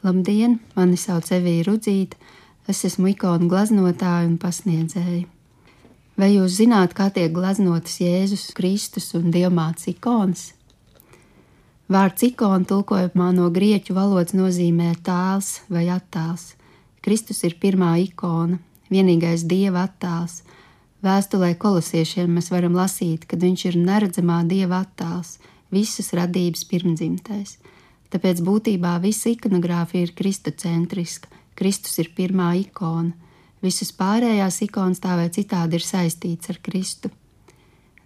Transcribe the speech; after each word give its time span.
Labdien, 0.00 0.54
mani 0.72 0.96
sauc 0.96 1.26
Evija 1.36 1.66
Rudzīta, 1.66 2.16
es 2.72 2.78
esmu 2.88 3.10
ikonu 3.10 3.50
glaznotāja 3.50 4.24
un 4.24 4.38
pasniedzēja. 4.40 5.26
Vai 6.16 6.30
jūs 6.34 6.56
zināt, 6.56 6.94
kā 6.96 7.10
tiek 7.12 7.32
glaznotas 7.36 7.98
Jēzus 8.00 8.46
Kristus 8.56 9.10
un 9.18 9.28
Dievmāts 9.34 9.90
ikonas? 9.92 10.50
Vārds 11.92 12.24
ikona 12.24 12.64
tulkojumā 12.70 13.28
no 13.36 13.50
grieķu 13.52 13.96
valodas 13.96 14.32
nozīmē 14.38 14.94
tēls 15.04 15.58
vai 15.68 15.88
attēls. 15.92 16.54
Kristus 17.04 17.42
ir 17.44 17.58
pirmā 17.60 17.96
ikona, 18.04 18.56
vienīgais 18.88 19.44
dieva 19.50 19.84
attēls. 19.88 20.40
Vēstulē 21.04 21.54
kolosiešiem 21.60 22.38
mēs 22.38 22.48
varam 22.52 22.76
lasīt, 22.76 23.26
ka 23.28 23.36
viņš 23.40 23.66
ir 23.68 23.78
neredzamā 23.84 24.42
dieva 24.48 24.80
attēls, 24.86 25.36
visas 25.72 26.12
radības 26.16 26.64
pirmdzimtais. 26.72 27.58
Tāpēc 28.10 28.42
būtībā 28.42 28.96
visa 29.02 29.30
ikonogrāfija 29.30 30.08
ir 30.08 30.14
kristocentriska, 30.18 31.30
Kristus 31.54 31.98
ir 32.02 32.10
pirmā 32.16 32.54
ikona, 32.58 33.12
visas 33.62 33.92
pārējās 33.94 34.62
ikonas 34.66 35.02
tā 35.02 35.14
vai 35.18 35.28
citādi 35.30 35.78
ir 35.78 35.84
saistīts 35.84 36.50
ar 36.50 36.58
Kristu. 36.64 37.10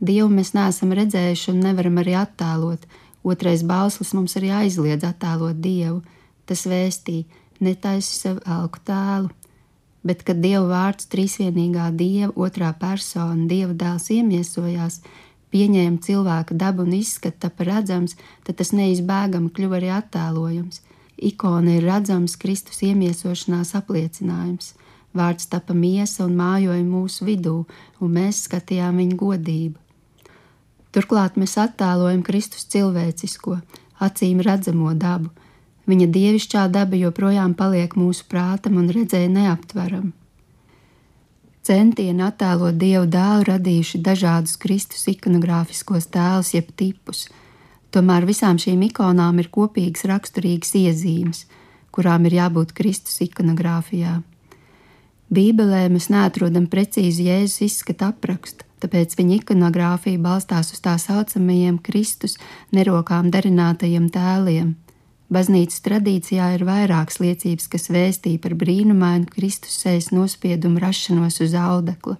Dievu 0.04 0.28
mēs 0.28 0.52
neesam 0.56 0.92
redzējuši 0.92 1.52
un 1.54 1.62
nevaram 1.64 2.00
arī 2.02 2.16
attēlot, 2.18 2.84
otrais 3.24 3.62
bauslis 3.64 4.12
mums 4.16 4.34
arī 4.36 4.50
aizliedz 4.52 5.06
attēlot 5.06 5.62
Dievu, 5.64 6.02
tas 6.44 6.66
vēstī, 6.68 7.22
netaisi 7.64 8.18
sev 8.18 8.42
elku 8.44 8.82
tēlu, 8.84 9.30
bet 10.04 10.24
kad 10.26 10.42
Dieva 10.42 10.66
vārds 10.68 11.08
trīsvienīgā 11.12 11.88
Dieva 11.96 12.32
otrā 12.36 12.74
persona, 12.76 13.46
Dieva 13.48 13.72
dēls 13.72 14.10
iemiesojās, 14.12 15.00
pieņēma 15.54 16.02
cilvēka 16.02 16.56
dabu 16.58 16.82
un 16.84 16.96
izskatu 16.98 17.50
par 17.54 17.70
redzams, 17.70 18.16
tad 18.44 18.58
tas 18.58 18.74
neizbēgami 18.76 19.52
kļuva 19.54 19.78
arī 19.78 19.92
attēlojams. 19.94 20.82
Ikona 21.30 21.78
ir 21.78 21.86
redzams 21.86 22.34
Kristus 22.42 22.82
iemiesošanās 22.82 23.72
apliecinājums. 23.78 24.74
Vārds 25.14 25.46
tapa 25.46 25.76
miesa 25.78 26.26
un 26.26 26.34
mājoja 26.34 26.82
mūsu 26.82 27.28
vidū, 27.28 27.60
un 28.02 28.12
mēs 28.18 28.42
skatījām 28.48 28.98
viņa 28.98 29.20
godību. 29.20 29.78
Turklāt 30.94 31.38
mēs 31.38 31.54
attēlojam 31.62 32.26
Kristus 32.26 32.66
cilvēcisko, 32.74 33.60
acīm 34.02 34.42
redzamo 34.42 34.90
dabu, 34.98 35.30
Viņa 35.84 36.08
dievišķā 36.08 36.64
daba 36.72 36.96
joprojām 36.96 37.52
paliek 37.56 37.92
mūsu 38.00 38.24
prātam 38.30 38.78
un 38.80 38.88
redzēja 38.92 39.28
neaptveram. 39.28 40.12
Centieni 41.64 42.20
attēlot 42.20 42.76
dievu 42.76 43.06
dēlu 43.08 43.46
radījuši 43.48 44.02
dažādus 44.04 44.58
Kristus 44.60 45.06
ikonogrāfiskos 45.08 46.10
tēlus, 46.12 46.50
jeb 46.52 46.68
tipus. 46.76 47.22
Tomēr 47.88 48.26
visām 48.28 48.58
šīm 48.60 48.82
ikonām 48.90 49.40
ir 49.40 49.48
kopīgas 49.54 50.04
raksturīgas 50.10 50.74
iezīmes, 50.76 51.46
kurām 51.94 52.28
ir 52.28 52.36
jābūt 52.36 52.76
Kristus 52.76 53.16
ikonogrāfijā. 53.24 54.18
Bībelē 55.32 55.86
mēs 55.88 56.10
neatrodam 56.12 56.68
precīzi 56.68 57.30
Jēzus 57.30 57.64
izskata 57.70 58.12
aprakstu, 58.12 58.68
tāpēc 58.84 59.16
viņa 59.16 59.40
ikonogrāfija 59.40 60.20
balstās 60.20 60.74
uz 60.76 60.84
tā 60.84 60.98
saucamajiem 61.00 61.80
Kristus 61.80 62.36
nerokām 62.76 63.32
darinātajiem 63.32 64.12
tēliem. 64.12 64.74
Baznīcas 65.32 65.80
tradīcijā 65.84 66.50
ir 66.58 66.66
vairākas 66.68 67.16
liecības, 67.22 67.68
kas 67.72 67.88
vēstīja 67.88 68.42
par 68.44 68.54
brīnumainu 68.60 69.30
Kristus 69.32 69.78
sejas 69.80 70.10
nospiedumu 70.12 70.82
rašanos 70.82 71.40
uz 71.40 71.54
audekla. 71.56 72.18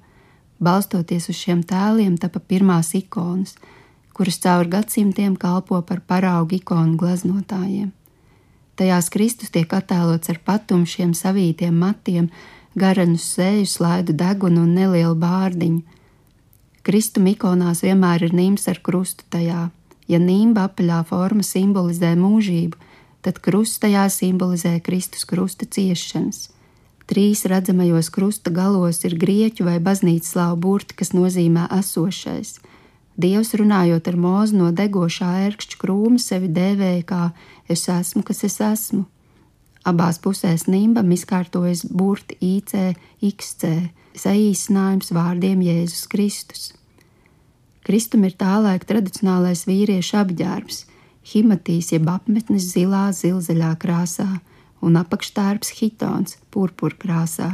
Balstoties 0.64 1.28
uz 1.28 1.36
šiem 1.36 1.60
tēliem, 1.68 2.16
tapa 2.16 2.40
pirmās 2.40 2.94
ikonas, 2.96 3.58
kuras 4.16 4.38
caur 4.40 4.70
gadsimtiem 4.70 5.36
kalpo 5.36 5.82
par 5.82 6.00
paraugu 6.00 6.56
ikonu 6.56 6.96
glaznotājiem. 6.96 7.92
Tajās 8.74 9.10
Kristus 9.12 9.52
tiek 9.54 9.70
attēlots 9.70 10.32
ar 10.32 10.40
patumšiem, 10.46 11.12
savītiem 11.14 11.76
matiem, 11.78 12.30
garanu 12.74 13.20
sēju, 13.20 13.68
slaidu 13.70 14.16
degunu 14.16 14.64
un 14.64 14.72
nelielu 14.74 15.14
bārdiņu. 15.14 15.82
Kristuma 16.84 17.30
ikonās 17.34 17.84
vienmēr 17.84 18.26
ir 18.26 18.34
nīms 18.34 18.66
ar 18.72 18.80
krustu 18.82 19.26
tajā. 19.30 19.68
Ja 20.08 20.18
nīmba 20.20 20.66
apaļā 20.68 21.04
forma 21.08 21.44
simbolizē 21.46 22.12
mūžību, 22.18 22.76
tad 23.24 23.40
krusts 23.40 23.80
tajā 23.80 24.04
simbolizē 24.12 24.76
Kristus 24.84 25.24
krusta 25.28 25.64
ciešanas. 25.64 26.50
Trīs 27.08 27.44
redzamajos 27.48 28.08
krusta 28.12 28.52
galos 28.52 29.02
ir 29.04 29.16
grieķu 29.20 29.66
vai 29.66 29.80
baznīcas 29.80 30.36
slāvu 30.36 30.60
burti, 30.60 30.96
kas 31.00 31.12
nozīmē 31.16 31.66
esošais. 31.80 32.58
Dievs 33.20 33.52
runājot 33.60 34.08
ar 34.10 34.16
mūzu 34.18 34.58
no 34.58 34.70
degošā 34.74 35.28
ērkšķa 35.48 35.80
krūma 35.80 36.18
sevi 36.18 36.48
dēvēja 36.50 37.02
kā 37.08 37.24
es 37.70 37.84
esmu, 37.92 38.24
kas 38.26 38.42
es 38.48 38.56
esmu. 38.64 39.04
Abās 39.84 40.16
pusēs 40.18 40.64
nimbam 40.66 41.12
izkārtojas 41.12 41.84
burti 41.92 42.38
IC, 42.40 42.96
XC, 43.20 43.74
saīsinājums 44.16 45.12
vārdiem 45.12 45.60
Jēzus 45.62 46.08
Kristus. 46.08 46.72
Kristum 47.84 48.24
ir 48.24 48.32
tā 48.40 48.56
laika 48.64 48.88
tradicionālais 48.94 49.66
vīriešu 49.68 50.16
apģērbs, 50.22 50.78
himatīs 51.24 51.92
jeb 51.94 52.08
apmetnes 52.10 52.66
zilā, 52.74 53.08
zilzaļā 53.16 53.72
krāsā 53.80 54.28
un 54.84 54.98
apakštērps 55.00 55.72
hitons 55.78 56.36
purpura 56.52 56.96
krāsā. 57.00 57.50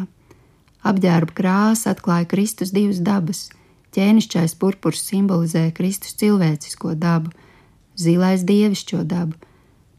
Apģērba 0.86 1.36
krāsa 1.36 1.94
atklāja 1.94 2.26
Kristus 2.31 2.72
divas 2.75 3.00
dabas. 3.04 3.48
Ķēnišķais 3.94 4.54
purpurs 4.58 5.03
simbolizē 5.08 5.69
Kristus 5.75 6.14
cilvēcisko 6.20 6.94
dabu, 6.98 7.32
zilais 7.98 8.44
dievišķo 8.47 9.03
dabu. 9.04 9.34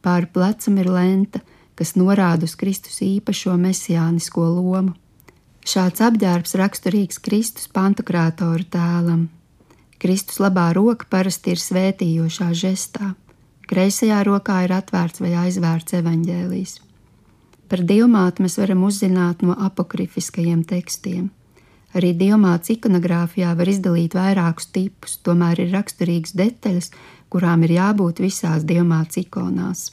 Pāri 0.01 0.29
plecam 0.33 0.79
ir 0.81 0.89
lenta, 0.89 1.41
kas 1.75 1.93
norāda 1.99 2.47
uz 2.47 2.55
Kristus 2.57 3.01
īpašo 3.05 3.57
mesijānisko 3.59 4.47
lomu. 4.55 4.95
Šāds 5.67 6.01
apģērbs 6.01 6.55
raksturīgs 6.57 7.21
Kristus 7.21 7.67
pantukrātoru 7.69 8.65
tēlam. 8.73 9.27
Kristus 10.01 10.39
labā 10.41 10.71
roka 10.73 11.05
parasti 11.11 11.53
ir 11.53 11.61
svētījošā 11.61 12.49
žestā 12.57 13.11
kreisajā 13.71 14.19
rokā 14.27 14.65
ir 14.65 14.73
atvērts 14.75 15.21
vai 15.23 15.31
aizvērts 15.45 15.95
evaņģēlijs. 16.01 16.73
Par 17.71 17.83
diamātu 17.87 18.43
mēs 18.43 18.57
varam 18.59 18.83
uzzināt 18.83 19.45
no 19.47 19.55
apokrifiskajiem 19.67 20.65
tekstiem. 20.67 21.29
Arī 21.95 22.11
diamāts 22.19 22.71
ikonogrāfijā 22.73 23.53
var 23.55 23.71
izdalīt 23.71 24.15
vairākus 24.15 24.67
tipus, 24.75 25.17
tomēr 25.23 25.63
ir 25.63 25.71
raksturīgas 25.75 26.35
detaļas, 26.39 26.91
kurām 27.31 27.63
ir 27.67 27.77
jābūt 27.77 28.19
visās 28.23 28.65
diamāts 28.67 29.19
ikonās. 29.23 29.85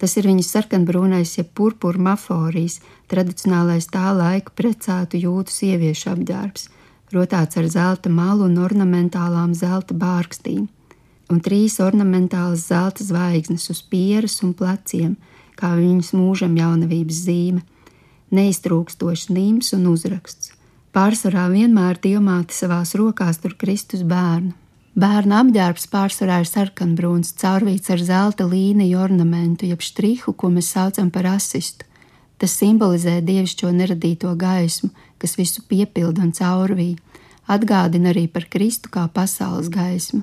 Tas 0.00 0.16
ir 0.20 0.28
viņas 0.28 0.52
sarkanbrūnais, 0.56 1.34
jeb 1.38 1.52
purpura 1.56 2.00
maforijas, 2.10 2.78
tradicionālais 3.12 3.88
tā 3.92 4.10
laika 4.16 4.52
precētu 4.56 5.20
jūtu 5.20 5.52
sieviešu 5.52 6.14
apģērbs, 6.14 6.68
rotāts 7.16 7.60
ar 7.60 7.68
zelta 7.72 8.12
malu 8.12 8.48
un 8.48 8.56
ornamentālām 8.60 9.56
zelta 9.56 9.96
bārkstīm 9.96 10.66
un 11.32 11.40
trīs 11.42 11.78
ornamentālas 11.82 12.68
zelta 12.70 13.04
zvaigznes 13.04 13.70
uz 13.72 13.80
pieres 13.82 14.38
un 14.46 14.52
pleciem, 14.56 15.16
kā 15.56 15.72
viņas 15.78 16.12
mūžam 16.16 16.56
jaunavības 16.58 17.22
zīme, 17.26 17.64
neiztrūkstošs 18.34 19.30
nīms 19.32 19.72
un 19.76 19.88
uzraksts. 19.92 20.52
Pārsvarā 20.96 21.48
vienmēr 21.52 21.98
diamāti 22.00 22.56
savās 22.56 22.94
rokās 22.96 23.42
tur 23.42 23.56
Kristus 23.60 24.04
bērnu. 24.06 24.54
Bērna 24.96 25.42
apģērbs 25.42 25.90
pārsvarā 25.92 26.38
ir 26.40 26.48
sarkanbrūns, 26.48 27.34
caurvīts 27.36 27.90
ar 27.92 28.00
zelta 28.00 28.46
līniju 28.48 28.96
ornamentu, 28.96 29.66
jeb 29.68 29.82
štrihu, 29.84 30.32
ko 30.32 30.48
mēs 30.54 30.70
saucam 30.72 31.10
par 31.12 31.28
asistu. 31.34 31.84
Tas 32.40 32.54
simbolizē 32.56 33.18
dievišķo 33.24 33.74
neradīto 33.76 34.32
gaismu, 34.40 34.88
kas 35.20 35.36
visu 35.36 35.64
piepilda 35.68 36.24
un 36.24 36.32
caurvī, 36.36 36.94
atgādina 37.44 38.14
arī 38.14 38.24
par 38.32 38.48
Kristu 38.48 38.88
kā 38.92 39.04
pasaules 39.12 39.68
gaismu. 39.72 40.22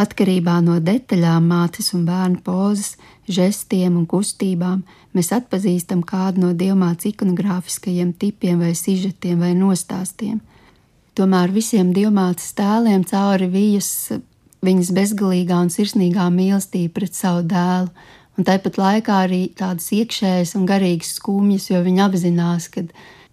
Atkarībā 0.00 0.60
no 0.64 0.78
detaļām, 0.80 1.48
mātes 1.50 1.90
un 1.96 2.06
bērnu 2.08 2.40
pozas, 2.44 2.94
žestiem 3.28 3.98
un 4.00 4.06
kustībām 4.08 4.80
mēs 5.16 5.28
atpazīstam 5.36 6.00
kādu 6.08 6.46
no 6.46 6.52
diamāts 6.56 7.08
ikonogrāfiskajiem 7.10 8.14
tipiem 8.16 8.62
vai 8.64 8.72
sižetiem 8.78 9.42
vai 9.44 9.52
nostāstiem. 9.58 10.38
Tomēr 11.18 11.52
visiem 11.52 11.90
diamāts 11.92 12.54
tēliem 12.56 13.04
cauri 13.04 13.50
vijas 13.52 13.90
viņas 14.64 14.92
bezgalīgā 14.96 15.58
un 15.66 15.70
sirsnīgā 15.72 16.30
mīlestība 16.32 16.94
pret 17.00 17.16
savu 17.16 17.44
dēlu, 17.50 17.90
un 18.38 18.48
tāpat 18.48 18.80
laikā 18.80 19.22
arī 19.26 19.42
tādas 19.56 19.90
iekšējas 19.96 20.54
un 20.56 20.66
garīgas 20.68 21.16
skumjas, 21.18 21.68
jo 21.72 21.80
viņa 21.84 22.06
apzinās, 22.08 22.70
ka 22.72 22.86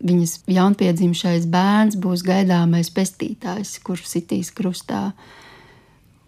viņas 0.03 0.39
jaunpiedzimšais 0.51 1.47
bērns 1.51 1.95
būs 2.01 2.25
gaidāmais 2.27 2.91
pestītājs, 2.93 3.77
kurš 3.85 4.07
sitīs 4.17 4.51
krustā 4.55 5.11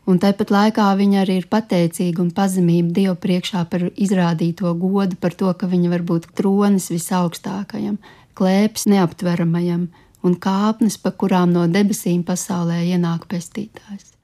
un 0.10 0.20
tāpat 0.22 0.52
laikā 0.54 0.90
viņa 1.00 1.24
arī 1.24 1.40
ir 1.42 1.48
pateicīga 1.52 2.24
un 2.24 2.34
pazemība 2.36 2.94
Dievu 2.98 3.16
priekšā 3.22 3.64
par 3.72 3.88
izrādīto 3.94 4.74
godu, 4.82 5.18
par 5.22 5.36
to, 5.38 5.52
ka 5.54 5.70
viņa 5.70 5.94
var 5.94 6.06
būt 6.12 6.30
tronis 6.40 6.90
visaugstākajam, 6.94 8.00
klēpis 8.40 8.88
neaptveramajam 8.90 9.90
un 10.26 10.40
kāpnes, 10.48 10.98
pa 11.02 11.14
kurām 11.16 11.54
no 11.56 11.68
debesīm 11.72 12.26
pasaulē 12.28 12.82
ienāk 12.90 13.30
pestītājs. 13.32 14.19